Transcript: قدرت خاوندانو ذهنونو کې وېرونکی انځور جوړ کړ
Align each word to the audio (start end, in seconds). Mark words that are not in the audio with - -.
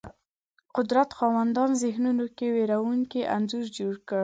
قدرت 0.75 1.09
خاوندانو 1.17 1.79
ذهنونو 1.83 2.25
کې 2.37 2.45
وېرونکی 2.55 3.21
انځور 3.35 3.65
جوړ 3.77 3.93
کړ 4.07 4.19